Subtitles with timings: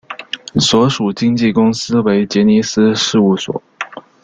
[0.55, 3.61] 所属经纪公司为杰尼斯事务所。